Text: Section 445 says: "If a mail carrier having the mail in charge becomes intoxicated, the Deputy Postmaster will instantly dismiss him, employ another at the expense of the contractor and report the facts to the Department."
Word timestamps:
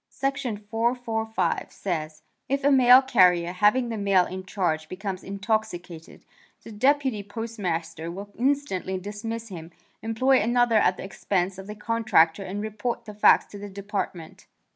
Section 0.09 0.57
445 0.57 1.71
says: 1.71 2.23
"If 2.49 2.63
a 2.63 2.71
mail 2.71 3.03
carrier 3.03 3.51
having 3.51 3.89
the 3.89 3.99
mail 3.99 4.25
in 4.25 4.43
charge 4.47 4.89
becomes 4.89 5.23
intoxicated, 5.23 6.25
the 6.63 6.71
Deputy 6.71 7.21
Postmaster 7.21 8.09
will 8.09 8.31
instantly 8.35 8.97
dismiss 8.97 9.49
him, 9.49 9.69
employ 10.01 10.41
another 10.41 10.77
at 10.77 10.97
the 10.97 11.03
expense 11.03 11.59
of 11.59 11.67
the 11.67 11.75
contractor 11.75 12.41
and 12.41 12.63
report 12.63 13.05
the 13.05 13.13
facts 13.13 13.45
to 13.51 13.59
the 13.59 13.69
Department." 13.69 14.47